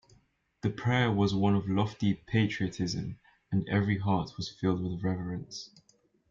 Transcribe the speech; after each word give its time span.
The 0.63 0.71
prayer 0.71 1.11
was 1.11 1.35
one 1.35 1.53
of 1.53 1.69
lofty 1.69 2.15
patriotism 2.25 3.19
and 3.51 3.69
every 3.69 3.99
heart 3.99 4.35
was 4.35 4.49
filled 4.49 4.81
with 4.81 5.03
reverence. 5.03 5.69